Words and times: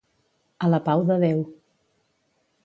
A 0.67 0.69
la 0.73 0.79
pau 0.87 1.05
de 1.11 1.19
Déu. 1.25 1.45